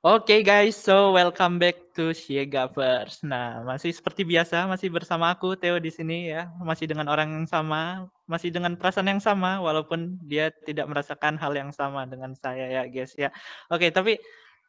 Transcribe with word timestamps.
Oke 0.00 0.40
guys, 0.40 0.80
so 0.80 1.12
welcome 1.12 1.60
back 1.60 1.76
to 1.92 2.16
Shiegavers. 2.16 3.20
Nah, 3.20 3.60
masih 3.68 3.92
seperti 3.92 4.24
biasa, 4.24 4.64
masih 4.64 4.88
bersama 4.88 5.28
aku 5.28 5.60
Theo 5.60 5.76
di 5.76 5.92
sini 5.92 6.32
ya, 6.32 6.48
masih 6.56 6.88
dengan 6.88 7.04
orang 7.12 7.28
yang 7.28 7.44
sama, 7.44 8.08
masih 8.24 8.48
dengan 8.48 8.80
perasaan 8.80 9.12
yang 9.12 9.20
sama, 9.20 9.60
walaupun 9.60 10.16
dia 10.24 10.48
tidak 10.64 10.88
merasakan 10.88 11.36
hal 11.36 11.52
yang 11.52 11.68
sama 11.68 12.08
dengan 12.08 12.32
saya 12.32 12.80
ya 12.80 12.82
guys 12.88 13.12
ya. 13.12 13.28
Oke, 13.68 13.92
tapi 13.92 14.16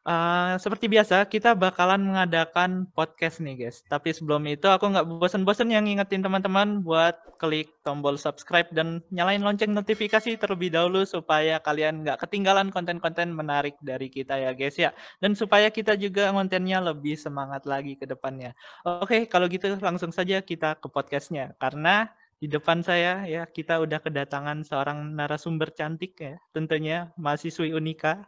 Uh, 0.01 0.57
seperti 0.57 0.89
biasa, 0.89 1.29
kita 1.29 1.53
bakalan 1.53 2.01
mengadakan 2.01 2.89
podcast 2.97 3.37
nih 3.37 3.53
guys. 3.53 3.85
Tapi 3.85 4.09
sebelum 4.09 4.41
itu 4.49 4.65
aku 4.65 4.89
nggak 4.89 5.05
bosan-bosan 5.21 5.69
yang 5.69 5.85
ngingetin 5.85 6.25
teman-teman 6.25 6.81
buat 6.81 7.21
klik 7.37 7.69
tombol 7.85 8.17
subscribe 8.17 8.65
dan 8.73 9.05
nyalain 9.13 9.45
lonceng 9.45 9.69
notifikasi 9.77 10.41
terlebih 10.41 10.73
dahulu 10.73 11.05
supaya 11.05 11.61
kalian 11.61 12.01
nggak 12.01 12.17
ketinggalan 12.17 12.73
konten-konten 12.73 13.29
menarik 13.29 13.77
dari 13.85 14.09
kita 14.09 14.41
ya 14.41 14.57
guys 14.57 14.73
ya. 14.81 14.89
Dan 15.21 15.37
supaya 15.37 15.69
kita 15.69 15.93
juga 15.93 16.33
kontennya 16.33 16.81
lebih 16.81 17.13
semangat 17.13 17.69
lagi 17.69 17.93
ke 17.93 18.09
depannya. 18.09 18.57
Oke, 18.81 19.29
kalau 19.29 19.45
gitu 19.53 19.77
langsung 19.77 20.09
saja 20.09 20.41
kita 20.41 20.81
ke 20.81 20.89
podcastnya. 20.89 21.53
Karena 21.61 22.09
di 22.41 22.49
depan 22.49 22.81
saya 22.81 23.21
ya 23.29 23.45
kita 23.45 23.77
udah 23.77 24.01
kedatangan 24.01 24.65
seorang 24.65 25.13
narasumber 25.13 25.69
cantik 25.77 26.17
ya, 26.17 26.41
tentunya 26.57 27.13
mahasiswi 27.21 27.69
Unika 27.77 28.25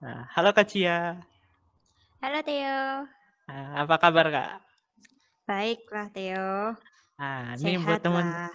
Nah, 0.00 0.24
halo 0.32 0.56
Kak 0.56 0.64
Cia. 0.64 1.12
Halo 2.24 2.40
Theo. 2.40 3.04
Nah, 3.52 3.84
apa 3.84 4.00
kabar 4.00 4.32
Kak? 4.32 4.64
Baiklah 5.44 6.08
Theo. 6.08 6.72
Nah, 7.20 7.52
ini 7.60 7.76
buat 7.76 8.00
teman 8.00 8.48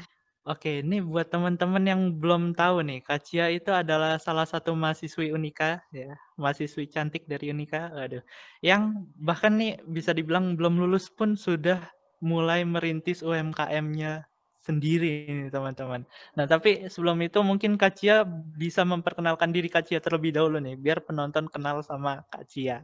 Oke, 0.46 0.82
ini 0.82 1.06
buat 1.06 1.30
teman-teman 1.30 1.86
yang 1.86 2.02
belum 2.18 2.58
tahu 2.58 2.82
nih, 2.86 3.06
Kak 3.06 3.30
Cia 3.30 3.54
itu 3.54 3.70
adalah 3.70 4.18
salah 4.18 4.50
satu 4.50 4.74
mahasiswi 4.74 5.30
Unika 5.34 5.86
ya, 5.94 6.18
mahasiswi 6.34 6.90
cantik 6.90 7.30
dari 7.30 7.54
Unika. 7.54 7.94
Aduh. 7.94 8.26
Yang 8.66 9.06
bahkan 9.22 9.54
nih 9.54 9.78
bisa 9.86 10.18
dibilang 10.18 10.58
belum 10.58 10.82
lulus 10.82 11.14
pun 11.14 11.38
sudah 11.38 11.78
mulai 12.26 12.66
merintis 12.66 13.22
UMKM-nya 13.22 14.26
sendiri 14.66 15.30
ini 15.30 15.54
teman-teman. 15.54 16.02
Nah, 16.34 16.46
tapi 16.50 16.90
sebelum 16.90 17.22
itu 17.22 17.38
mungkin 17.46 17.78
Kak 17.78 18.02
Cia 18.02 18.26
bisa 18.58 18.82
memperkenalkan 18.82 19.54
diri 19.54 19.70
Kak 19.70 19.86
Cia 19.86 20.02
terlebih 20.02 20.34
dahulu 20.34 20.58
nih, 20.58 20.74
biar 20.74 21.06
penonton 21.06 21.46
kenal 21.46 21.86
sama 21.86 22.26
Kak 22.34 22.50
Cia. 22.50 22.82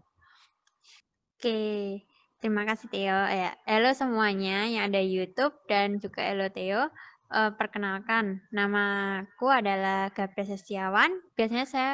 Oke, 1.42 2.06
terima 2.38 2.70
kasih 2.70 2.86
Theo. 2.94 3.18
Ya, 3.26 3.58
halo 3.66 3.90
semuanya 3.98 4.70
yang 4.70 4.94
ada 4.94 5.02
YouTube 5.02 5.58
dan 5.66 5.98
juga 5.98 6.22
halo 6.22 6.54
Theo. 6.54 6.94
Uh, 7.32 7.50
perkenalkan, 7.58 8.46
namaku 8.54 9.50
adalah 9.50 10.14
Gabriel 10.14 10.54
Setiawan. 10.54 11.10
Biasanya 11.34 11.66
saya 11.66 11.92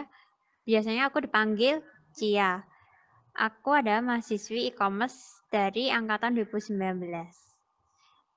biasanya 0.67 1.07
aku 1.07 1.23
dipanggil 1.23 1.79
Cia. 2.11 2.59
Aku 3.37 3.71
adalah 3.71 4.03
mahasiswi 4.03 4.67
e-commerce 4.67 5.45
dari 5.47 5.93
angkatan 5.93 6.35
2019. 6.35 6.75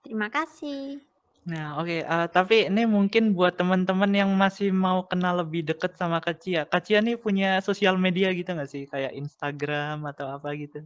Terima 0.04 0.28
kasih. 0.30 1.09
Nah, 1.48 1.80
oke. 1.80 1.88
Okay. 1.88 2.00
Uh, 2.04 2.12
eh, 2.12 2.26
tapi 2.28 2.56
ini 2.68 2.84
mungkin 2.84 3.32
buat 3.32 3.56
teman-teman 3.56 4.12
yang 4.12 4.30
masih 4.36 4.68
mau 4.76 5.08
kenal 5.08 5.40
lebih 5.40 5.64
deket 5.64 5.96
sama 5.96 6.20
Kak 6.20 6.36
Cia. 6.44 6.68
Kak 6.68 6.84
Cia 6.84 7.00
nih 7.00 7.16
punya 7.16 7.64
sosial 7.64 7.96
media 7.96 8.28
gitu 8.36 8.52
nggak 8.52 8.68
sih? 8.68 8.84
Kayak 8.84 9.16
Instagram 9.16 10.04
atau 10.04 10.28
apa 10.36 10.52
gitu? 10.52 10.84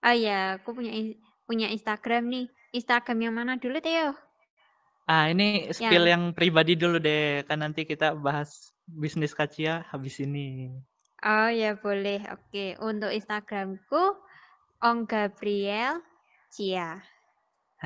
Oh 0.00 0.14
iya, 0.14 0.56
aku 0.56 0.80
punya 0.80 0.92
punya 1.44 1.68
Instagram 1.68 2.24
nih. 2.32 2.46
Instagram 2.72 3.18
yang 3.20 3.34
mana 3.36 3.52
dulu, 3.60 3.76
Teo? 3.80 4.16
Ah, 5.06 5.30
ini 5.30 5.70
spill 5.70 6.08
yang, 6.08 6.32
yang 6.32 6.36
pribadi 6.36 6.74
dulu 6.74 6.96
deh. 6.96 7.44
Kan 7.44 7.60
nanti 7.60 7.84
kita 7.84 8.16
bahas 8.16 8.72
bisnis 8.88 9.36
Kak 9.36 9.52
Cia 9.52 9.84
habis 9.92 10.16
ini. 10.24 10.72
Oh 11.20 11.52
ya, 11.52 11.76
boleh. 11.76 12.24
Oke, 12.32 12.80
untuk 12.80 13.12
Instagramku 13.12 14.02
Ong 14.80 15.04
Gabriel 15.04 16.00
Cia. 16.48 17.15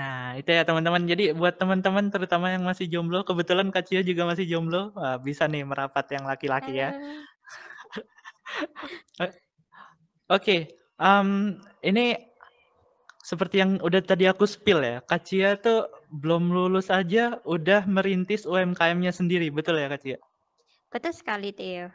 Nah, 0.01 0.33
itu 0.41 0.49
ya 0.49 0.65
teman-teman. 0.65 1.05
Jadi 1.05 1.37
buat 1.37 1.61
teman-teman 1.61 2.09
terutama 2.09 2.49
yang 2.49 2.65
masih 2.65 2.89
jomblo, 2.89 3.21
kebetulan 3.21 3.69
Kak 3.69 3.85
Cio 3.85 4.01
juga 4.01 4.25
masih 4.25 4.49
jomblo, 4.49 4.97
Wah, 4.97 5.21
bisa 5.21 5.45
nih 5.45 5.61
merapat 5.61 6.09
yang 6.17 6.25
laki-laki 6.25 6.73
ya. 6.73 6.89
Oke, 9.21 9.37
okay, 10.33 10.61
um, 10.97 11.61
ini 11.85 12.17
seperti 13.21 13.61
yang 13.61 13.77
udah 13.85 14.01
tadi 14.01 14.25
aku 14.25 14.49
spill 14.49 14.81
ya, 14.81 15.05
Kak 15.05 15.29
Cia 15.29 15.61
tuh 15.61 15.85
belum 16.09 16.49
lulus 16.49 16.89
aja 16.89 17.37
udah 17.45 17.85
merintis 17.85 18.49
UMKM-nya 18.49 19.13
sendiri, 19.13 19.53
betul 19.53 19.77
ya 19.77 19.93
Kak 19.93 20.01
Cia? 20.01 20.17
Betul 20.89 21.13
sekali, 21.13 21.53
Theo. 21.53 21.93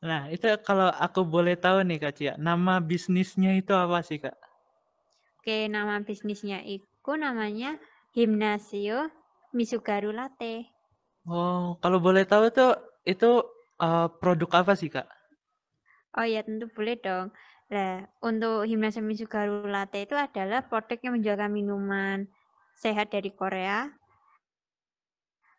Nah, 0.00 0.32
itu 0.32 0.48
kalau 0.64 0.88
aku 0.96 1.28
boleh 1.28 1.60
tahu 1.60 1.84
nih 1.84 2.00
Kak 2.00 2.14
Cia, 2.16 2.32
nama 2.40 2.80
bisnisnya 2.80 3.52
itu 3.52 3.76
apa 3.76 4.00
sih 4.00 4.16
Kak? 4.16 4.32
Oke, 5.44 5.68
nama 5.68 6.00
bisnisnya 6.00 6.64
itu 6.64 6.93
aku 7.04 7.20
namanya 7.20 7.76
Gimnasio 8.16 9.12
Misugaru 9.52 10.08
Latte. 10.08 10.72
Oh, 11.28 11.76
kalau 11.84 12.00
boleh 12.00 12.24
tahu 12.24 12.48
tuh 12.48 12.80
itu 13.04 13.44
uh, 13.76 14.08
produk 14.08 14.64
apa 14.64 14.72
sih, 14.72 14.88
Kak? 14.88 15.04
Oh 16.16 16.24
ya, 16.24 16.40
tentu 16.40 16.64
boleh 16.72 16.96
dong. 16.96 17.28
Nah, 17.68 18.08
untuk 18.24 18.64
Gimnasio 18.64 19.04
Misugaru 19.04 19.68
Latte 19.68 20.08
itu 20.08 20.16
adalah 20.16 20.64
produk 20.64 20.96
yang 21.04 21.20
menjualkan 21.20 21.52
minuman 21.52 22.24
sehat 22.80 23.12
dari 23.12 23.28
Korea. 23.36 23.92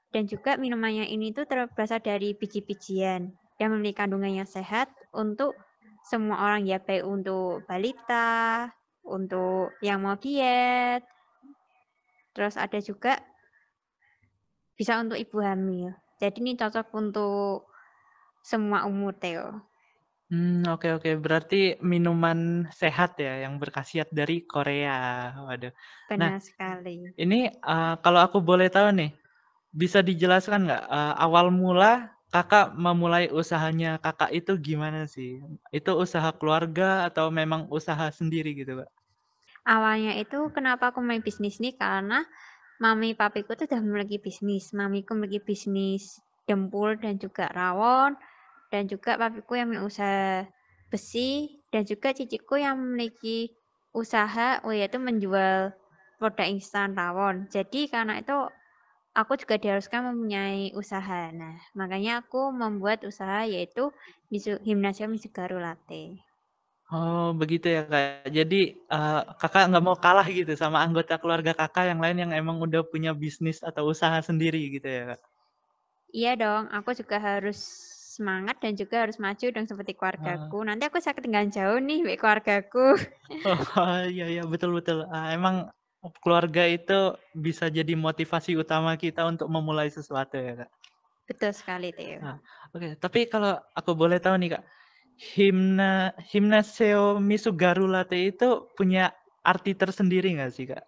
Dan 0.09 0.25
juga 0.25 0.57
minumannya 0.57 1.05
ini 1.13 1.29
tuh 1.29 1.45
berasal 1.45 2.01
dari 2.01 2.33
biji-bijian 2.33 3.29
yang 3.61 3.69
memiliki 3.69 4.01
kandungan 4.01 4.33
yang 4.33 4.49
sehat 4.49 4.89
untuk 5.13 5.53
semua 6.09 6.41
orang 6.41 6.65
ya 6.65 6.81
baik 6.81 7.05
untuk 7.05 7.61
balita, 7.69 8.73
untuk 9.05 9.77
yang 9.85 10.01
mau 10.01 10.17
diet, 10.17 11.05
Terus 12.35 12.59
ada 12.59 12.77
juga 12.83 13.23
bisa 14.75 14.99
untuk 14.99 15.15
ibu 15.15 15.39
hamil. 15.39 15.95
Jadi 16.19 16.43
ini 16.43 16.59
cocok 16.59 16.91
untuk 16.91 17.71
semua 18.43 18.83
umur 18.83 19.15
Theo. 19.15 19.63
Hmm, 20.27 20.67
oke 20.67 20.99
oke. 20.99 21.11
Berarti 21.21 21.79
minuman 21.79 22.67
sehat 22.75 23.15
ya 23.21 23.47
yang 23.47 23.55
berkhasiat 23.55 24.11
dari 24.11 24.43
Korea. 24.43 25.31
Waduh. 25.47 25.71
Benar 26.11 26.35
nah, 26.35 26.41
sekali. 26.43 27.13
Ini 27.15 27.55
uh, 27.63 27.95
kalau 28.03 28.19
aku 28.19 28.43
boleh 28.43 28.67
tahu 28.67 28.91
nih, 28.91 29.15
bisa 29.71 30.03
dijelaskan 30.03 30.67
nggak 30.67 30.83
uh, 30.91 31.15
awal 31.23 31.53
mula 31.53 32.11
kakak 32.33 32.75
memulai 32.75 33.31
usahanya 33.31 33.95
kakak 34.01 34.33
itu 34.33 34.57
gimana 34.59 35.07
sih? 35.07 35.39
Itu 35.71 35.95
usaha 35.95 36.35
keluarga 36.35 37.07
atau 37.07 37.31
memang 37.31 37.69
usaha 37.71 38.11
sendiri 38.11 38.51
gitu, 38.57 38.83
Pak? 38.83 38.89
Awalnya 39.65 40.15
itu 40.15 40.49
kenapa 40.53 40.93
aku 40.93 41.01
main 41.01 41.25
bisnis 41.25 41.57
nih? 41.59 41.75
Karena 41.75 42.23
mami 42.77 43.17
papiku 43.17 43.57
tuh 43.57 43.65
udah 43.65 43.81
memiliki 43.81 44.21
bisnis. 44.21 44.71
Mamiku 44.71 45.17
memiliki 45.17 45.41
bisnis 45.41 46.21
dempul 46.45 46.95
dan 47.01 47.17
juga 47.17 47.49
rawon 47.49 48.13
dan 48.69 48.85
juga 48.85 49.17
papiku 49.17 49.57
yang 49.57 49.73
memiliki 49.73 49.89
usaha 49.89 50.45
besi 50.93 51.59
dan 51.73 51.83
juga 51.83 52.13
ciciku 52.13 52.61
yang 52.61 52.77
memiliki 52.77 53.49
usaha 53.91 54.61
oh 54.61 54.71
yaitu 54.71 55.01
menjual 55.01 55.73
produk 56.21 56.47
instan 56.47 56.93
rawon. 56.93 57.49
Jadi 57.49 57.89
karena 57.89 58.21
itu 58.21 58.37
aku 59.15 59.39
juga 59.39 59.57
diharuskan 59.57 60.13
mempunyai 60.13 60.75
usaha. 60.77 61.31
Nah 61.33 61.57
makanya 61.73 62.21
aku 62.21 62.53
membuat 62.53 63.01
usaha 63.07 63.47
yaitu 63.47 63.89
Gimnasium 64.61 65.15
Misugaru 65.15 65.57
Latte 65.57 66.24
Oh, 66.93 67.33
begitu 67.33 67.65
ya, 67.65 67.81
Kak. 67.89 68.29
Jadi, 68.29 68.77
uh, 68.93 69.25
Kakak 69.41 69.73
nggak 69.73 69.85
mau 69.85 69.97
kalah 69.97 70.27
gitu 70.29 70.53
sama 70.53 70.85
anggota 70.85 71.17
keluarga 71.17 71.57
Kakak 71.57 71.89
yang 71.89 71.97
lain 71.97 72.29
yang 72.29 72.31
emang 72.37 72.61
udah 72.61 72.85
punya 72.85 73.09
bisnis 73.17 73.65
atau 73.65 73.89
usaha 73.89 74.21
sendiri 74.21 74.61
gitu 74.69 74.85
ya, 74.85 75.03
Kak? 75.17 75.21
Iya 76.13 76.31
dong, 76.37 76.69
aku 76.69 76.93
juga 76.93 77.17
harus 77.17 77.57
semangat 78.15 78.61
dan 78.63 78.77
juga 78.77 79.03
harus 79.03 79.17
maju 79.19 79.45
dong 79.51 79.67
seperti 79.67 79.91
keluargaku. 79.97 80.61
Uh. 80.61 80.65
Nanti 80.69 80.83
aku 80.87 81.01
saya 81.01 81.17
ketinggalan 81.17 81.51
jauh 81.51 81.81
nih 81.81 81.99
baik 82.05 82.19
keluargaku. 82.21 82.87
Oh, 83.75 83.99
iya 84.15 84.29
iya, 84.29 84.43
betul 84.45 84.77
betul. 84.77 85.09
Uh, 85.09 85.27
emang 85.33 85.67
keluarga 86.21 86.69
itu 86.69 87.17
bisa 87.33 87.65
jadi 87.67 87.97
motivasi 87.97 88.53
utama 88.55 88.93
kita 88.95 89.25
untuk 89.25 89.49
memulai 89.49 89.89
sesuatu 89.89 90.37
ya, 90.37 90.63
Kak? 90.63 90.71
Betul 91.25 91.51
sekali, 91.57 91.89
Theo. 91.91 92.21
Uh, 92.21 92.37
Oke, 92.71 92.77
okay. 92.77 92.91
tapi 92.95 93.25
kalau 93.25 93.57
aku 93.73 93.97
boleh 93.97 94.21
tahu 94.21 94.37
nih, 94.37 94.55
Kak, 94.55 94.63
Himna 95.15 96.11
Himnaseo 96.31 97.23
Misugaru 97.23 97.87
Latte 97.87 98.19
itu 98.19 98.67
punya 98.75 99.15
arti 99.45 99.71
tersendiri 99.71 100.35
nggak 100.35 100.51
sih, 100.51 100.67
Kak? 100.67 100.85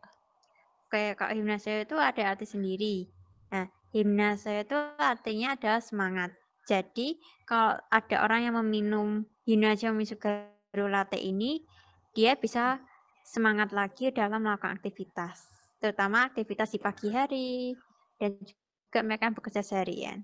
Kayak 0.91 1.19
Kak 1.19 1.31
Himnaseo 1.35 1.83
itu 1.83 1.95
ada 1.95 2.23
arti 2.35 2.45
sendiri. 2.47 3.07
Nah, 3.51 3.67
Himnaseo 3.95 4.63
itu 4.63 4.77
artinya 4.99 5.55
adalah 5.55 5.79
semangat. 5.79 6.35
Jadi, 6.67 7.15
kalau 7.47 7.79
ada 7.87 8.15
orang 8.27 8.51
yang 8.51 8.55
meminum 8.59 9.23
Himnaseo 9.47 9.95
Misugaru 9.95 10.91
Latte 10.91 11.15
ini, 11.15 11.63
dia 12.11 12.35
bisa 12.35 12.83
semangat 13.23 13.71
lagi 13.71 14.11
dalam 14.11 14.43
melakukan 14.43 14.79
aktivitas, 14.79 15.47
terutama 15.79 16.27
aktivitas 16.27 16.75
di 16.75 16.79
pagi 16.79 17.07
hari 17.11 17.75
dan 18.19 18.35
juga 18.43 18.99
mereka 19.03 19.31
bekerja 19.31 19.63
seharian. 19.63 20.23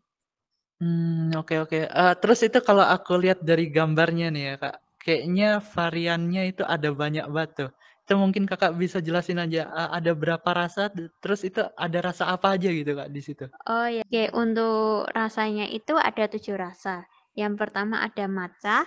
Hmm, 0.83 1.31
oke 1.39 1.56
oke. 1.63 1.80
Uh, 1.88 2.13
terus 2.19 2.44
itu 2.44 2.59
kalau 2.59 2.83
aku 2.83 3.15
lihat 3.15 3.39
dari 3.39 3.71
gambarnya 3.71 4.27
nih 4.35 4.44
ya, 4.51 4.56
Kak, 4.59 4.75
kayaknya 5.00 5.63
variannya 5.63 6.41
itu 6.51 6.63
ada 6.68 6.89
banyak 6.91 7.24
tuh. 7.56 7.71
Itu 8.03 8.19
mungkin 8.19 8.44
Kakak 8.44 8.75
bisa 8.75 9.00
jelasin 9.00 9.39
aja, 9.39 9.71
uh, 9.71 9.95
ada 9.95 10.12
berapa 10.12 10.50
rasa, 10.51 10.91
terus 11.24 11.47
itu 11.47 11.63
ada 11.80 12.00
rasa 12.03 12.35
apa 12.35 12.59
aja 12.59 12.68
gitu 12.68 13.00
Kak 13.00 13.07
di 13.15 13.21
situ? 13.24 13.47
Oh 13.63 13.88
ya, 13.88 14.03
oke 14.03 14.27
untuk 14.35 15.07
rasanya 15.15 15.71
itu 15.71 15.95
ada 15.95 16.27
tujuh 16.27 16.59
rasa. 16.59 17.07
Yang 17.31 17.63
pertama 17.63 18.03
ada 18.03 18.27
matcha, 18.27 18.83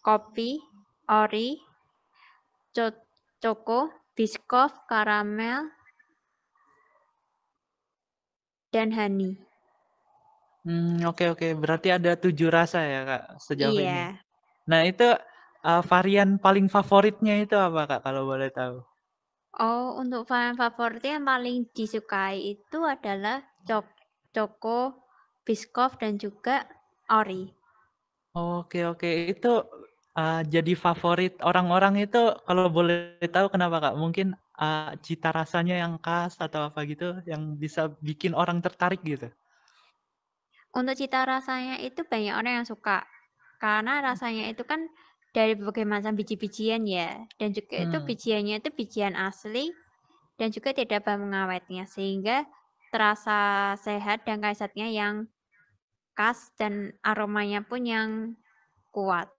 kopi, 0.00 0.64
ori, 1.12 1.60
choco, 2.72 3.92
biscoff, 4.16 4.72
karamel, 4.88 5.68
dan 8.72 8.96
honey. 8.96 9.45
Hmm, 10.66 10.98
oke 11.10 11.24
oke. 11.32 11.46
Berarti 11.62 11.88
ada 11.96 12.12
tujuh 12.22 12.48
rasa 12.58 12.78
ya, 12.92 13.00
Kak, 13.10 13.22
sejauh 13.46 13.78
ini? 13.86 14.02
Iya. 14.02 14.20
Nah 14.70 14.80
itu, 14.90 15.08
uh, 15.68 15.82
varian 15.90 16.30
paling 16.44 16.66
favoritnya 16.74 17.34
itu 17.44 17.56
apa, 17.68 17.80
Kak, 17.90 18.00
kalau 18.06 18.22
boleh 18.30 18.50
tahu? 18.58 18.76
Oh, 19.66 19.88
untuk 20.02 20.22
varian 20.30 20.56
favorit 20.62 21.02
yang 21.12 21.24
paling 21.30 21.58
disukai 21.76 22.36
itu 22.54 22.78
adalah 22.94 23.36
cok 23.68 23.86
choco, 24.34 24.80
biscoff, 25.46 25.92
dan 26.02 26.12
juga 26.24 26.56
ori. 27.20 27.42
Oke 28.36 28.78
oke. 28.90 29.08
Itu, 29.32 29.48
uh, 30.20 30.40
jadi 30.54 30.72
favorit 30.84 31.34
orang-orang 31.50 31.94
itu 32.04 32.20
kalau 32.46 32.64
boleh 32.76 32.98
tahu 33.34 33.46
kenapa, 33.54 33.76
Kak? 33.84 33.94
Mungkin, 34.02 34.26
uh, 34.60 34.92
cita 35.06 35.28
rasanya 35.38 35.74
yang 35.82 35.94
khas 36.04 36.34
atau 36.46 36.60
apa 36.68 36.80
gitu, 36.90 37.06
yang 37.30 37.56
bisa 37.62 37.82
bikin 38.08 38.32
orang 38.36 38.58
tertarik 38.64 39.00
gitu? 39.06 39.28
Untuk 40.76 40.92
cita 41.00 41.24
rasanya 41.24 41.80
itu 41.80 42.04
banyak 42.04 42.36
orang 42.36 42.60
yang 42.62 42.68
suka, 42.68 43.08
karena 43.56 44.04
rasanya 44.04 44.52
itu 44.52 44.60
kan 44.68 44.84
dari 45.32 45.56
berbagai 45.56 45.88
macam 45.88 46.12
biji-bijian 46.12 46.84
ya, 46.84 47.24
dan 47.40 47.56
juga 47.56 47.80
itu 47.80 47.96
Hmm. 47.96 48.06
bijiannya 48.08 48.60
itu 48.60 48.68
bijian 48.76 49.16
asli 49.16 49.72
dan 50.36 50.52
juga 50.52 50.76
tidak 50.76 51.08
bahan 51.08 51.32
pengawetnya, 51.32 51.88
sehingga 51.88 52.44
terasa 52.92 53.72
sehat 53.80 54.28
dan 54.28 54.44
khasiatnya 54.44 54.92
yang 54.92 55.14
khas 56.12 56.52
dan 56.60 56.92
aromanya 57.00 57.64
pun 57.64 57.80
yang 57.88 58.10
kuat. 58.92 59.32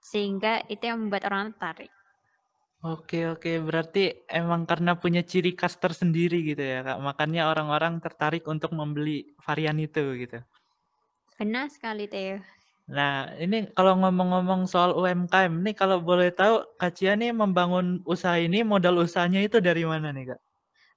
Sehingga 0.00 0.64
itu 0.72 0.88
yang 0.88 1.04
membuat 1.04 1.28
orang 1.28 1.52
tertarik. 1.52 1.92
Oke 2.80 3.28
oke. 3.28 3.50
Berarti 3.60 4.24
emang 4.40 4.64
karena 4.70 4.92
punya 5.02 5.20
ciri 5.30 5.52
khas 5.52 5.76
tersendiri 5.76 6.36
gitu 6.48 6.62
ya, 6.64 6.80
Kak, 6.86 6.98
makanya 7.06 7.52
orang-orang 7.52 8.00
tertarik 8.04 8.44
untuk 8.48 8.72
membeli 8.72 9.36
varian 9.44 9.76
itu 9.76 10.00
gitu? 10.16 10.40
Benar 11.38 11.66
sekali, 11.74 12.04
Theo. 12.08 12.38
Nah, 12.96 13.14
ini 13.44 13.56
kalau 13.76 13.92
ngomong-ngomong 14.00 14.60
soal 14.72 14.90
UMKM 15.00 15.54
nih, 15.64 15.74
kalau 15.80 15.98
boleh 16.08 16.28
tahu 16.40 16.54
Kak 16.80 16.92
Cia 16.96 17.12
nih 17.20 17.30
membangun 17.40 17.86
usaha 18.12 18.36
ini, 18.46 18.58
modal 18.72 18.94
usahanya 19.04 19.40
itu 19.46 19.56
dari 19.68 19.82
mana 19.92 20.08
nih, 20.16 20.24
Kak? 20.34 20.40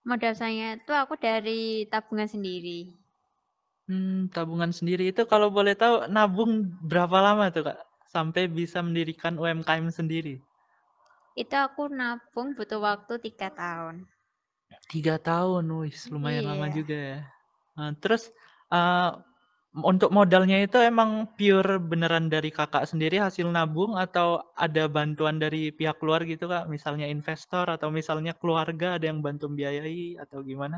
Modal 0.08 0.32
usahanya 0.36 0.68
itu 0.80 0.92
aku 1.02 1.14
dari 1.26 1.60
tabungan 1.92 2.28
sendiri. 2.34 2.80
Hmm, 3.90 4.32
tabungan 4.36 4.72
sendiri. 4.78 5.04
Itu 5.12 5.22
kalau 5.32 5.48
boleh 5.58 5.76
tahu 5.82 5.96
nabung 6.16 6.52
berapa 6.90 7.18
lama 7.26 7.46
tuh, 7.56 7.64
Kak, 7.68 7.80
sampai 8.14 8.44
bisa 8.48 8.80
mendirikan 8.88 9.36
UMKM 9.42 9.88
sendiri? 9.92 10.40
Itu 11.42 11.56
aku 11.66 11.84
nabung 12.00 12.48
butuh 12.58 12.80
waktu 12.88 13.14
3 13.26 13.48
tahun. 13.62 13.96
3 14.92 15.16
tahun, 15.30 15.66
wis 15.84 16.00
lumayan 16.14 16.46
lama 16.50 16.66
Iya. 16.68 16.78
juga 16.78 16.98
ya. 17.12 17.20
Nah, 17.78 17.92
terus, 18.04 18.24
uh, 18.78 19.12
untuk 19.92 20.10
modalnya 20.18 20.58
itu 20.68 20.78
emang 20.92 21.12
pure 21.38 21.74
beneran 21.92 22.26
dari 22.36 22.50
Kakak 22.58 22.86
sendiri 22.92 23.18
hasil 23.26 23.48
nabung 23.58 23.92
atau 24.06 24.28
ada 24.66 24.84
bantuan 24.98 25.38
dari 25.44 25.62
pihak 25.80 25.98
luar 26.06 26.22
gitu, 26.32 26.46
Kak? 26.54 26.66
Misalnya 26.76 27.08
investor 27.16 27.66
atau 27.76 27.90
misalnya 28.00 28.34
keluarga 28.42 28.88
ada 28.98 29.06
yang 29.12 29.20
bantu 29.26 29.46
membiayai 29.52 30.22
atau 30.24 30.40
gimana? 30.50 30.78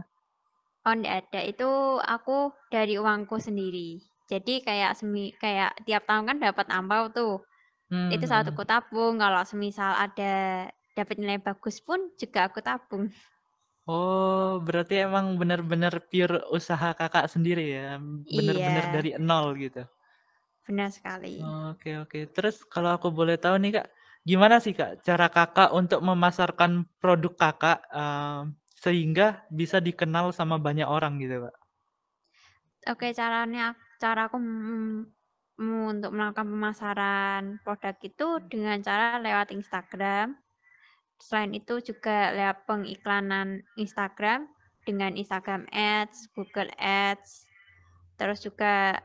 Oh, 0.87 0.93
ndak 0.99 1.13
ada. 1.19 1.39
Itu 1.51 1.69
aku 2.15 2.37
dari 2.73 2.95
uangku 3.03 3.37
sendiri. 3.47 3.89
Jadi 4.31 4.53
kayak 4.67 4.91
semi 4.99 5.23
kayak 5.43 5.71
tiap 5.85 6.03
tahun 6.09 6.25
kan 6.29 6.37
dapat 6.45 6.65
angpao 6.77 7.05
tuh. 7.17 7.33
Itu 8.13 8.25
saat 8.29 8.45
mhm. 8.45 8.53
aku 8.53 8.61
tabung, 8.69 9.17
kalau 9.17 9.41
semisal 9.49 9.91
ada 9.97 10.33
dapat 10.97 11.15
nilai 11.17 11.39
bagus 11.41 11.81
pun 11.81 11.99
juga 12.21 12.39
aku 12.47 12.59
tabung. 12.61 13.09
Oh, 13.93 14.57
berarti 14.65 14.93
emang 15.05 15.25
bener-bener 15.41 15.93
pure 16.09 16.35
usaha 16.57 16.89
Kakak 16.99 17.25
sendiri 17.33 17.63
ya? 17.77 17.85
Bener-bener 18.35 18.85
Iya. 18.85 18.95
dari 18.95 19.09
nol 19.27 19.47
gitu? 19.63 19.81
Benar 20.67 20.89
sekali. 20.93 21.57
Oke 21.69 21.91
oke. 22.03 22.19
Terus 22.35 22.55
kalau 22.73 22.95
aku 22.95 23.07
boleh 23.11 23.35
tahu 23.35 23.55
nih, 23.63 23.71
Kak, 23.83 23.87
gimana 24.29 24.55
sih, 24.63 24.71
Kak, 24.79 25.03
cara 25.07 25.27
Kakak 25.27 25.69
untuk 25.75 25.99
memasarkan 25.99 26.87
produk 27.01 27.33
Kakak, 27.35 27.77
mmm, 27.91 28.55
sehingga 28.83 29.43
bisa 29.51 29.77
dikenal 29.83 30.31
sama 30.31 30.55
banyak 30.61 30.87
orang 30.87 31.19
gitu, 31.19 31.43
Kak? 31.47 31.55
Oke, 32.91 33.07
caranya 33.17 33.73
caraku 34.01 34.37
mmm, 34.37 35.14
untuk 35.55 36.11
melakukan 36.11 36.47
pemasaran 36.51 37.43
produk 37.63 37.95
itu 38.03 38.27
dengan 38.51 38.77
cara 38.83 39.19
lewat 39.23 39.55
Instagram. 39.55 40.35
Selain 41.15 41.55
itu 41.55 41.79
juga 41.79 42.35
lewat 42.35 42.67
pengiklanan 42.67 43.63
Instagram 43.79 44.51
dengan 44.83 45.15
Instagram 45.15 45.63
Ads, 45.71 46.29
Google 46.35 46.69
Ads, 46.75 47.47
terus 48.19 48.43
juga 48.43 48.99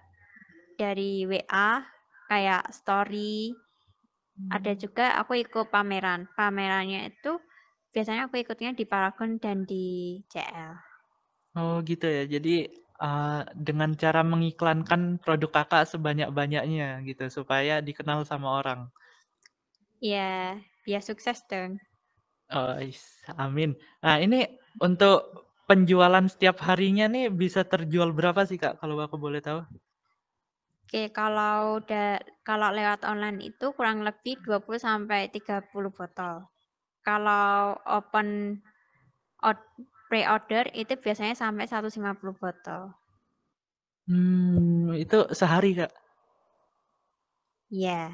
dari 0.75 1.25
WA 1.25 1.87
kayak 2.27 2.71
story. 2.75 3.55
Ada 4.51 4.73
juga 4.75 5.21
aku 5.21 5.39
ikut 5.39 5.69
pameran. 5.69 6.27
Pamerannya 6.35 7.13
itu 7.13 7.39
biasanya 7.93 8.27
aku 8.27 8.41
ikutnya 8.41 8.73
di 8.73 8.89
Paragon 8.89 9.37
dan 9.37 9.69
di 9.69 10.19
CL. 10.31 10.73
Oh, 11.59 11.83
gitu 11.83 12.07
ya. 12.07 12.25
Jadi, 12.25 12.71
uh, 13.01 13.43
dengan 13.57 13.97
cara 13.97 14.21
mengiklankan 14.21 15.19
produk 15.19 15.51
Kakak 15.65 15.91
sebanyak-banyaknya 15.91 17.03
gitu, 17.09 17.27
supaya 17.33 17.81
dikenal 17.81 18.23
sama 18.29 18.61
orang? 18.61 18.87
Iya, 20.01 20.61
biar 20.85 21.03
sukses 21.05 21.45
dong. 21.49 21.81
Ois, 22.51 23.23
amin. 23.39 23.77
Nah, 24.03 24.17
ini 24.21 24.47
untuk 24.83 25.47
penjualan 25.71 26.27
setiap 26.27 26.59
harinya 26.67 27.07
nih 27.07 27.31
bisa 27.31 27.63
terjual 27.63 28.11
berapa 28.11 28.43
sih, 28.43 28.59
Kak, 28.59 28.83
kalau 28.83 28.99
aku 28.99 29.17
boleh 29.17 29.39
tahu? 29.39 29.63
Oke, 30.91 31.07
kalau 31.15 31.79
da 31.87 32.19
kalau 32.43 32.75
lewat 32.75 33.07
online 33.07 33.55
itu 33.55 33.71
kurang 33.79 34.03
lebih 34.03 34.43
20 34.43 34.83
sampai 34.83 35.31
30 35.31 35.95
botol. 35.95 36.43
Kalau 37.07 37.79
open 37.87 38.59
pre-order 40.11 40.67
itu 40.75 40.99
biasanya 40.99 41.39
sampai 41.39 41.71
150 41.71 42.35
botol. 42.35 42.91
Mmm, 44.11 44.99
itu 44.99 45.31
sehari, 45.31 45.79
Kak? 45.79 45.95
Iya. 47.71 48.11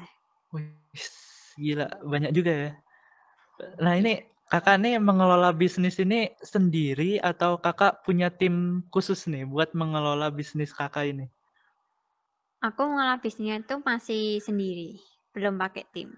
Wis, 0.53 1.09
gila 1.57 1.89
banyak 2.05 2.31
juga 2.31 2.53
ya. 2.53 2.71
Nah 3.81 3.97
ini 3.97 4.21
Kakak 4.47 4.79
nih 4.79 4.95
mengelola 4.95 5.51
bisnis 5.51 5.99
ini 5.99 6.31
sendiri 6.39 7.19
atau 7.19 7.59
Kakak 7.59 8.07
punya 8.07 8.31
tim 8.31 8.85
khusus 8.93 9.27
nih 9.27 9.43
buat 9.43 9.75
mengelola 9.75 10.31
bisnis 10.31 10.71
Kakak 10.71 11.03
ini? 11.11 11.27
Aku 12.63 12.87
mengelola 12.87 13.19
bisnisnya 13.19 13.59
itu 13.59 13.75
masih 13.83 14.39
sendiri, 14.39 15.03
belum 15.35 15.59
pakai 15.59 15.83
tim. 15.91 16.15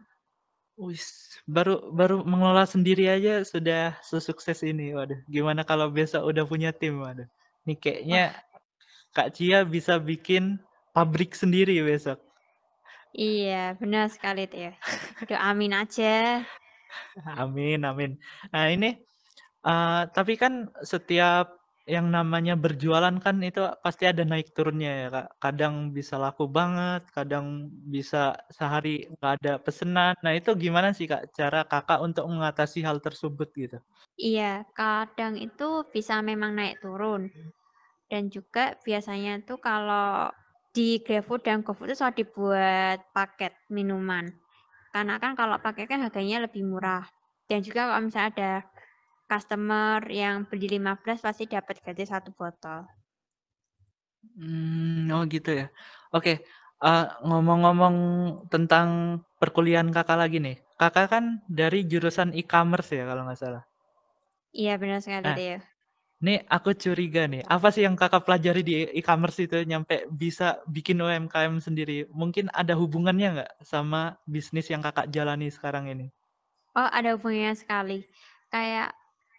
Wis, 0.79 1.36
baru 1.43 1.91
baru 1.91 2.24
mengelola 2.24 2.63
sendiri 2.63 3.12
aja 3.12 3.43
sudah 3.43 4.00
sesukses 4.00 4.63
ini. 4.63 4.95
Waduh, 4.95 5.19
gimana 5.27 5.67
kalau 5.67 5.91
besok 5.91 6.24
udah 6.24 6.48
punya 6.48 6.71
tim? 6.71 7.03
Waduh, 7.03 7.27
ini 7.67 7.75
kayaknya 7.75 8.24
Wah. 8.31 8.48
Kak 9.12 9.36
Cia 9.36 9.67
bisa 9.67 10.00
bikin 10.00 10.55
pabrik 10.95 11.36
sendiri 11.36 11.83
besok. 11.83 12.24
Iya, 13.12 13.75
benar 13.75 14.07
sekali 14.07 14.48
Teh. 14.48 14.71
Doain 15.27 15.74
aja. 15.75 16.48
Amin 17.43 17.83
amin. 17.83 18.15
Nah 18.55 18.71
ini, 18.71 18.95
eee, 19.67 20.01
tapi 20.15 20.39
kan 20.39 20.71
setiap 20.88 21.59
yang 21.89 22.13
namanya 22.13 22.53
berjualan 22.53 23.17
kan 23.17 23.41
itu 23.41 23.65
pasti 23.81 24.05
ada 24.05 24.22
naik 24.22 24.53
turunnya 24.53 24.91
ya, 25.01 25.08
Kak. 25.10 25.27
Kadang 25.41 25.89
bisa 25.89 26.22
laku 26.22 26.46
banget, 26.46 27.01
kadang 27.10 27.74
bisa 27.89 28.38
sehari 28.53 29.10
nggak 29.17 29.34
ada 29.41 29.53
pesanan. 29.58 30.13
Nah 30.22 30.38
itu 30.38 30.53
gimana 30.53 30.93
sih, 30.93 31.10
Kak, 31.10 31.34
cara 31.34 31.65
Kakak 31.65 32.05
untuk 32.05 32.29
mengatasi 32.29 32.86
hal 32.86 33.01
tersebut 33.01 33.50
gitu? 33.58 33.77
Iya, 34.22 34.69
kadang 34.77 35.41
itu 35.41 35.89
bisa 35.89 36.22
memang 36.22 36.53
naik 36.53 36.77
turun. 36.86 37.34
Dan 38.05 38.29
juga 38.29 38.77
biasanya 38.86 39.41
tuh 39.41 39.58
kalau 39.58 40.29
di 40.69 41.01
GrabFood 41.01 41.41
dan 41.41 41.65
GoFood 41.65 41.89
itu 41.89 41.98
selalu 41.98 42.15
dibuat 42.22 42.98
paket 43.17 43.53
minuman. 43.74 44.29
Karena 44.93 45.17
kan 45.17 45.34
kalau 45.34 45.58
paket 45.58 45.89
kan 45.89 46.05
harganya 46.05 46.46
lebih 46.46 46.65
murah. 46.65 47.05
Dan 47.50 47.65
juga 47.65 47.89
kalau 47.89 48.05
misalnya 48.05 48.29
ada 48.38 48.53
customer 49.31 50.00
yang 50.21 50.36
beli 50.50 50.67
15 50.75 51.19
pasti 51.25 51.43
dapat 51.55 51.75
gratis 51.83 52.09
1 52.13 52.29
botol. 52.39 52.79
Mmm, 54.39 55.12
oh 55.15 55.24
gitu 55.33 55.50
ya. 55.62 55.65
Oke, 56.15 56.33
Uh, 56.79 57.12
ngomong-ngomong 57.27 57.95
tentang 58.48 59.19
perkuliahan 59.36 59.91
Kakak 59.91 60.15
lagi 60.15 60.39
nih. 60.39 60.63
Kakak 60.79 61.12
kan 61.12 61.24
dari 61.51 61.83
jurusan 61.91 62.31
e-commerce 62.31 62.95
ya 62.95 63.03
kalau 63.03 63.27
nggak 63.27 63.36
salah? 63.43 63.63
Iya 64.62 64.74
benar 64.81 65.00
sekali, 65.05 65.27
Nah, 65.27 65.38
Teo. 65.38 65.57
nih 66.25 66.39
aku 66.55 66.71
curiga 66.83 67.24
nih, 67.33 67.43
apa 67.55 67.67
sih 67.74 67.83
yang 67.88 67.95
Kakak 68.01 68.24
pelajari 68.27 68.62
di 68.69 68.75
e-commerce 69.00 69.39
itu 69.48 69.57
nyampe 69.71 69.95
bisa 70.24 70.48
bikin 70.75 70.98
UMKM 71.05 71.55
sendiri? 71.67 71.98
Mungkin 72.21 72.45
ada 72.62 72.74
hubungannya 72.81 73.27
nggak 73.36 73.51
sama 73.71 74.01
bisnis 74.33 74.67
yang 74.74 74.81
Kakak 74.88 75.07
jalani 75.15 75.48
sekarang 75.57 75.86
ini? 75.93 76.07
Oh, 76.77 76.89
ada 76.98 77.09
hubungannya 77.17 77.53
sekali. 77.57 77.98
Kayak 78.53 78.93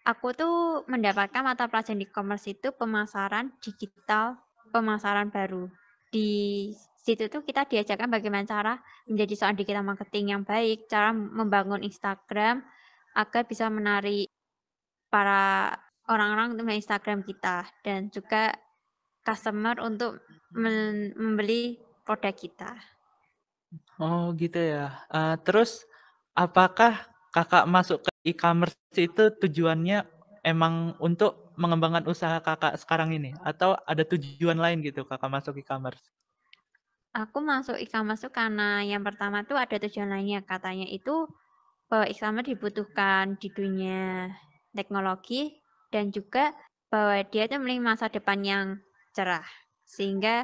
aku 0.05 0.33
tuh 0.33 0.83
mendapatkan 0.89 1.43
mata 1.45 1.69
pelajaran 1.69 2.05
e-commerce 2.05 2.51
itu 2.51 2.73
pemasaran 2.73 3.53
digital, 3.61 4.41
pemasaran 4.73 5.29
baru. 5.29 5.69
Di 6.11 6.71
situ 7.01 7.29
tuh 7.33 7.43
kita 7.45 7.65
diajarkan 7.65 8.11
bagaimana 8.13 8.45
cara 8.45 8.75
menjadi 9.09 9.35
seorang 9.37 9.59
digital 9.59 9.85
marketing 9.85 10.25
yang 10.37 10.43
baik, 10.45 10.89
cara 10.91 11.13
membangun 11.13 11.85
Instagram 11.85 12.65
agar 13.17 13.43
bisa 13.49 13.67
menarik 13.67 14.31
para 15.11 15.75
orang-orang 16.07 16.55
untuk 16.55 16.71
Instagram 16.71 17.27
kita 17.27 17.67
dan 17.83 18.11
juga 18.11 18.55
customer 19.27 19.79
untuk 19.83 20.23
membeli 20.55 21.79
produk 22.03 22.35
kita. 22.35 22.71
Oh 24.03 24.35
gitu 24.35 24.59
ya. 24.59 25.07
Uh, 25.07 25.39
terus 25.47 25.87
apakah 26.35 27.07
kakak 27.31 27.69
masuk 27.71 28.03
ke 28.03 28.10
e-commerce 28.27 28.77
itu 28.97 29.33
tujuannya 29.43 29.99
emang 30.45 30.97
untuk 31.01 31.53
mengembangkan 31.61 32.05
usaha 32.09 32.39
kakak 32.41 32.75
sekarang 32.81 33.11
ini 33.19 33.37
atau 33.45 33.77
ada 33.87 34.03
tujuan 34.09 34.57
lain 34.61 34.81
gitu 34.85 35.05
kakak 35.09 35.31
masuk 35.33 35.55
e-commerce? 35.61 36.05
Aku 37.23 37.39
masuk 37.51 37.77
e-commerce 37.85 38.27
karena 38.39 38.69
yang 38.91 39.03
pertama 39.09 39.39
tuh 39.49 39.59
ada 39.65 39.77
tujuan 39.85 40.11
lainnya. 40.15 40.41
Katanya 40.51 40.87
itu 40.99 41.15
bahwa 41.91 42.07
e-commerce 42.13 42.51
dibutuhkan 42.53 43.25
di 43.43 43.49
dunia 43.59 44.31
teknologi 44.79 45.43
dan 45.95 46.05
juga 46.17 46.45
bahwa 46.93 47.17
dia 47.33 47.43
itu 47.49 47.55
memiliki 47.59 47.83
masa 47.91 48.07
depan 48.17 48.41
yang 48.53 48.67
cerah. 49.17 49.47
Sehingga 49.95 50.37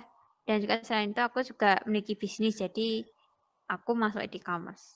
dan 0.46 0.56
juga 0.62 0.74
selain 0.88 1.10
itu 1.14 1.22
aku 1.28 1.40
juga 1.50 1.70
memiliki 1.86 2.14
bisnis 2.22 2.58
jadi 2.62 2.88
aku 3.74 3.92
masuk 4.02 4.22
e-commerce. 4.38 4.86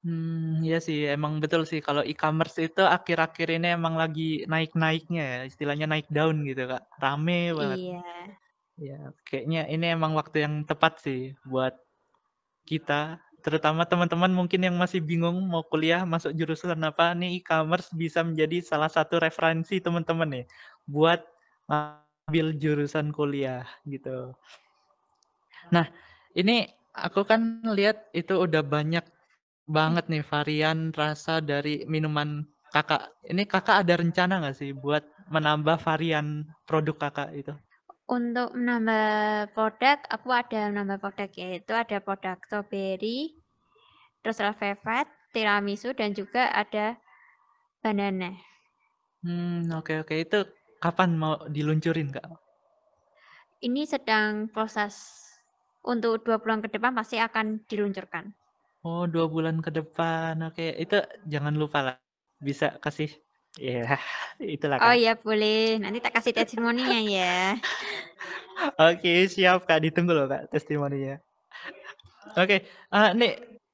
Hmm, 0.00 0.64
iya 0.64 0.80
sih 0.80 1.04
emang 1.12 1.44
betul 1.44 1.68
sih 1.68 1.84
kalau 1.84 2.00
e-commerce 2.00 2.56
itu 2.56 2.80
akhir-akhir 2.80 3.60
ini 3.60 3.76
emang 3.76 4.00
lagi 4.00 4.48
naik-naiknya 4.48 5.22
ya, 5.22 5.40
istilahnya 5.44 5.84
naik 5.84 6.08
daun 6.08 6.40
gitu 6.48 6.64
Kak, 6.72 6.88
rame 6.96 7.52
banget. 7.52 7.78
Iya. 7.84 8.00
Ya, 8.80 9.00
kayaknya 9.28 9.68
ini 9.68 9.92
emang 9.92 10.16
waktu 10.16 10.48
yang 10.48 10.64
tepat 10.64 11.04
sih 11.04 11.36
buat 11.44 11.76
kita, 12.64 13.20
terutama 13.44 13.84
teman-teman 13.84 14.32
mungkin 14.32 14.64
yang 14.64 14.80
masih 14.80 15.04
bingung 15.04 15.36
mau 15.44 15.60
kuliah 15.68 16.08
masuk 16.08 16.32
jurusan 16.32 16.80
apa 16.80 17.12
nih 17.12 17.44
e-commerce 17.44 17.92
bisa 17.92 18.24
menjadi 18.24 18.64
salah 18.64 18.88
satu 18.88 19.20
referensi 19.20 19.84
teman-teman 19.84 20.28
nih 20.32 20.44
buat 20.88 21.20
ngambil 21.68 22.56
jurusan 22.56 23.12
kuliah 23.12 23.68
gitu. 23.84 24.32
Nah, 25.68 25.92
ini 26.32 26.72
aku 26.96 27.20
kan 27.28 27.60
lihat 27.68 28.08
itu 28.16 28.32
udah 28.32 28.64
banyak 28.64 29.04
banget 29.70 30.10
nih 30.10 30.26
varian 30.26 30.90
rasa 30.90 31.38
dari 31.38 31.86
minuman 31.86 32.42
Kakak. 32.70 33.10
Ini 33.26 33.42
Kakak 33.46 33.86
ada 33.86 33.94
rencana 33.98 34.42
nggak 34.42 34.56
sih 34.58 34.70
buat 34.74 35.02
menambah 35.30 35.78
varian 35.82 36.46
produk 36.66 36.96
Kakak 36.98 37.30
itu? 37.34 37.54
Untuk 38.10 38.54
menambah 38.58 39.54
produk, 39.54 40.02
aku 40.10 40.28
ada 40.34 40.70
menambah 40.70 40.98
produk 40.98 41.30
yaitu 41.38 41.72
ada 41.74 42.02
produk 42.02 42.38
strawberry, 42.46 43.38
terus 44.22 44.42
velvet, 44.42 45.06
tiramisu 45.30 45.94
dan 45.94 46.10
juga 46.14 46.50
ada 46.50 46.98
banana. 47.82 48.34
Hmm, 49.22 49.70
oke 49.74 50.02
oke. 50.02 50.14
Itu 50.14 50.46
kapan 50.82 51.14
mau 51.14 51.38
diluncurin, 51.46 52.10
Kak? 52.10 52.26
Ini 53.60 53.84
sedang 53.84 54.48
proses 54.48 54.96
untuk 55.84 56.24
dua 56.24 56.40
bulan 56.40 56.64
ke 56.64 56.72
depan 56.72 56.96
pasti 56.96 57.20
akan 57.20 57.62
diluncurkan. 57.68 58.39
Oh, 58.80 59.04
dua 59.04 59.28
bulan 59.28 59.60
ke 59.60 59.68
depan. 59.68 60.40
Oke, 60.48 60.72
itu 60.80 60.96
jangan 61.28 61.52
lupa 61.52 61.78
lah. 61.84 61.96
Bisa 62.40 62.80
kasih 62.80 63.12
Iya, 63.58 63.98
itulah 64.56 64.78
Oh 64.78 64.94
Kak. 64.94 64.94
iya 64.94 65.12
boleh, 65.18 65.82
nanti 65.82 65.98
tak 65.98 66.14
kasih 66.14 66.32
testimoninya 66.38 66.98
ya. 67.02 67.58
Oke, 68.78 69.26
siap 69.26 69.66
Kak, 69.66 69.82
ditunggu 69.82 70.12
loh 70.14 70.26
Kak 70.30 70.54
testimoninya. 70.54 71.18
Oke, 72.38 72.62
uh, 72.94 73.10
nih 73.18 73.32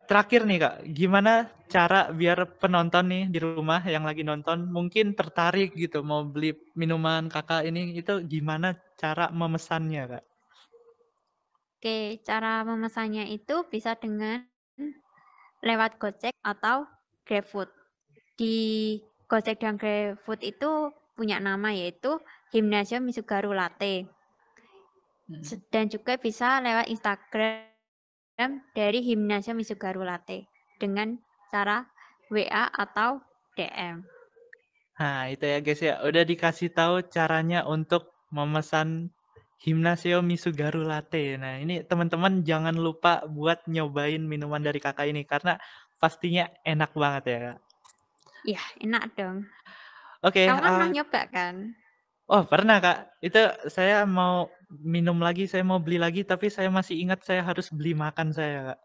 terakhir 0.09 0.49
nih 0.49 0.59
Kak, 0.65 0.75
gimana 0.97 1.33
cara 1.69 2.09
biar 2.09 2.57
penonton 2.57 3.05
nih 3.13 3.25
di 3.29 3.39
rumah 3.43 3.83
yang 3.85 4.07
lagi 4.09 4.23
nonton 4.25 4.71
mungkin 4.71 5.13
tertarik 5.19 5.77
gitu 5.77 6.01
mau 6.01 6.25
beli 6.25 6.57
minuman 6.73 7.29
Kakak 7.29 7.69
ini, 7.69 7.93
itu 8.01 8.25
gimana 8.25 8.73
cara 8.97 9.29
memesannya 9.29 10.03
Kak? 10.17 10.25
Oke, 11.77 12.17
cara 12.25 12.65
memesannya 12.65 13.29
itu 13.29 13.61
bisa 13.69 13.93
dengan 14.01 14.41
lewat 15.67 15.99
Gojek 15.99 16.33
atau 16.47 16.87
GrabFood. 17.27 17.69
Di 18.39 18.55
Gojek 19.27 19.59
dan 19.59 19.75
GrabFood 19.75 20.41
itu 20.47 20.95
punya 21.19 21.43
nama 21.43 21.75
yaitu 21.75 22.23
Gimnasium 22.55 23.11
Misugaru 23.11 23.51
Latte. 23.51 24.07
Hmm. 25.27 25.43
Dan 25.75 25.91
juga 25.91 26.15
bisa 26.15 26.63
lewat 26.63 26.87
Instagram 26.87 28.63
dari 28.79 29.03
Gimnasium 29.03 29.59
Misugaru 29.59 30.07
Latte 30.07 30.47
dengan 30.79 31.19
cara 31.51 31.83
WA 32.31 32.71
atau 32.71 33.19
DM. 33.59 34.07
Nah, 34.97 35.29
itu 35.29 35.45
ya 35.45 35.59
guys 35.61 35.83
ya. 35.83 36.01
Udah 36.01 36.25
dikasih 36.25 36.73
tahu 36.73 37.05
caranya 37.11 37.67
untuk 37.69 38.17
memesan 38.33 39.13
Gimnasio 39.57 40.21
Misugaru 40.21 40.85
Latte. 40.85 41.41
Nah, 41.41 41.57
ini 41.59 41.81
teman-teman 41.83 42.45
jangan 42.45 42.77
lupa 42.77 43.25
buat 43.25 43.65
nyobain 43.65 44.21
minuman 44.21 44.61
dari 44.61 44.79
kakak 44.79 45.09
ini 45.09 45.25
karena 45.25 45.57
pastinya 45.97 46.47
enak 46.63 46.93
banget 46.93 47.23
ya, 47.25 47.39
Kak. 47.41 47.59
Iya, 48.47 48.63
enak 48.85 49.05
dong. 49.17 49.49
Oke. 50.23 50.45
Kamu 50.45 50.61
kan 50.61 50.73
pernah 50.77 50.91
uh, 50.93 50.95
nyoba 50.95 51.23
kan? 51.33 51.55
Oh, 52.27 52.43
pernah, 52.45 52.77
Kak. 52.79 52.99
Itu 53.25 53.41
saya 53.73 54.05
mau 54.05 54.53
minum 54.69 55.19
lagi, 55.19 55.49
saya 55.49 55.65
mau 55.65 55.81
beli 55.81 55.97
lagi, 55.97 56.23
tapi 56.23 56.53
saya 56.53 56.69
masih 56.69 57.01
ingat 57.01 57.25
saya 57.25 57.41
harus 57.43 57.73
beli 57.73 57.97
makan 57.97 58.31
saya, 58.37 58.75
Kak. 58.75 58.81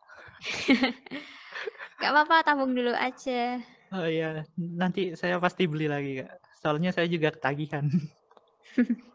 Gak 2.01 2.11
apa-apa, 2.15 2.35
tabung 2.47 2.73
dulu 2.73 2.95
aja. 2.95 3.61
Oh 3.91 4.07
iya, 4.07 4.47
nanti 4.55 5.13
saya 5.19 5.37
pasti 5.37 5.67
beli 5.67 5.91
lagi, 5.91 6.23
Kak. 6.23 6.31
Soalnya 6.63 6.95
saya 6.95 7.11
juga 7.11 7.35
ketagihan. 7.35 7.91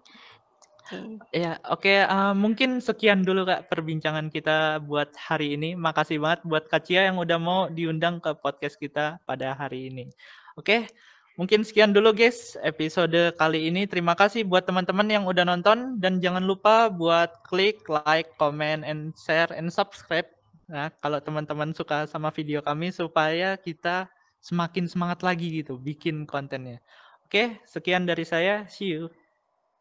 okay. 0.86 1.18
Ya, 1.34 1.58
oke. 1.66 1.94
Uh, 2.06 2.32
mungkin 2.32 2.78
sekian 2.78 3.26
dulu 3.26 3.42
Kak 3.42 3.66
perbincangan 3.66 4.30
kita 4.30 4.78
buat 4.86 5.10
hari 5.18 5.58
ini. 5.58 5.74
Makasih 5.74 6.22
banget 6.22 6.40
buat 6.46 6.70
Kak 6.70 6.86
Cia 6.86 7.10
yang 7.10 7.18
udah 7.18 7.38
mau 7.42 7.66
diundang 7.66 8.22
ke 8.22 8.32
podcast 8.38 8.78
kita 8.78 9.18
pada 9.26 9.52
hari 9.58 9.90
ini. 9.90 10.08
Oke, 10.54 10.86
mungkin 11.34 11.66
sekian 11.66 11.90
dulu 11.90 12.14
guys 12.14 12.54
episode 12.62 13.34
kali 13.36 13.68
ini. 13.68 13.84
Terima 13.90 14.14
kasih 14.14 14.46
buat 14.46 14.64
teman-teman 14.64 15.10
yang 15.10 15.24
udah 15.26 15.42
nonton 15.42 15.98
dan 15.98 16.22
jangan 16.22 16.46
lupa 16.46 16.88
buat 16.88 17.44
klik 17.50 17.84
like, 17.90 18.30
comment, 18.38 18.86
and 18.86 19.12
share 19.18 19.50
and 19.50 19.68
subscribe. 19.68 20.26
Nah, 20.70 20.90
kalau 21.02 21.18
teman-teman 21.18 21.74
suka 21.74 22.06
sama 22.10 22.30
video 22.30 22.62
kami 22.62 22.90
supaya 22.90 23.58
kita 23.58 24.10
semakin 24.42 24.86
semangat 24.86 25.26
lagi 25.26 25.62
gitu 25.62 25.78
bikin 25.78 26.26
kontennya. 26.26 26.78
Oke, 27.26 27.58
sekian 27.66 28.06
dari 28.06 28.22
saya. 28.22 28.70
See 28.70 28.94
you. 28.94 29.10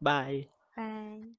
Bye. 0.02 0.55
Bye. 0.76 1.36